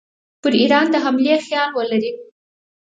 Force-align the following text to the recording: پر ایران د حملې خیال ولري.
پر 0.41 0.51
ایران 0.61 0.85
د 0.91 0.95
حملې 1.03 1.35
خیال 1.45 1.69
ولري. 1.73 2.11